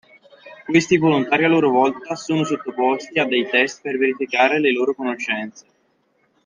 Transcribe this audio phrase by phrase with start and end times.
[0.65, 5.65] Questi volontari a loro volta sono sottoposti a dei test per verificare le loro conoscenze.